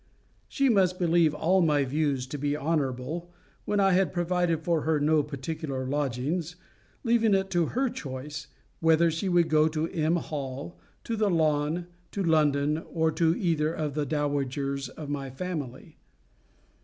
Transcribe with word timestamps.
She 0.47 0.67
must 0.67 0.97
believe 0.97 1.35
all 1.35 1.61
my 1.61 1.85
views 1.85 2.25
to 2.25 2.39
be 2.39 2.57
honourable, 2.57 3.31
when 3.65 3.79
I 3.79 3.91
had 3.91 4.11
provided 4.11 4.63
for 4.63 4.81
her 4.81 4.99
no 4.99 5.21
particular 5.21 5.85
lodgings, 5.85 6.55
leaving 7.03 7.35
it 7.35 7.51
to 7.51 7.67
her 7.67 7.87
choice, 7.87 8.47
whether 8.79 9.11
she 9.11 9.29
would 9.29 9.47
go 9.47 9.67
to 9.67 9.87
M. 9.91 10.15
Hall, 10.15 10.79
to 11.03 11.15
The 11.15 11.29
Lawn, 11.29 11.85
to 12.13 12.23
London, 12.23 12.79
or 12.91 13.11
to 13.11 13.35
either 13.37 13.71
of 13.71 13.93
the 13.93 14.07
dowagers 14.07 14.89
of 14.89 15.07
my 15.07 15.29
family. 15.29 15.99